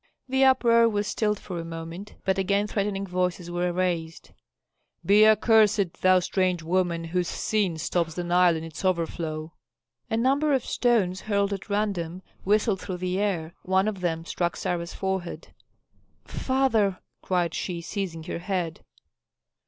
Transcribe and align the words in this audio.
The 0.27 0.43
uproar 0.45 0.89
was 0.89 1.05
stilled 1.05 1.39
for 1.39 1.59
a 1.59 1.63
moment, 1.63 2.15
but 2.25 2.39
again 2.39 2.65
threatening 2.65 3.05
voices 3.05 3.51
were 3.51 3.71
raised, 3.71 4.31
"Be 5.05 5.27
accursed, 5.27 6.01
thou 6.01 6.17
strange 6.19 6.63
woman 6.63 7.03
whose 7.03 7.27
sin 7.27 7.77
stops 7.77 8.15
the 8.15 8.23
Nile 8.23 8.55
in 8.55 8.63
its 8.63 8.83
overflow!" 8.83 9.53
A 10.09 10.17
number 10.17 10.53
of 10.53 10.65
stones 10.65 11.21
hurled 11.21 11.53
at 11.53 11.69
random 11.69 12.23
whistled 12.43 12.81
through 12.81 12.97
the 12.97 13.19
air; 13.19 13.53
one 13.61 13.87
of 13.87 14.01
them 14.01 14.25
struck 14.25 14.55
Sarah's 14.55 14.95
forehead. 14.95 15.53
"Father!" 16.25 16.97
cried 17.21 17.53
she, 17.53 17.79
seizing 17.79 18.23
her 18.23 18.39
head. 18.39 18.83